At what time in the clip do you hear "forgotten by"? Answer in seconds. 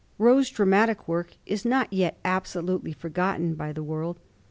2.91-3.71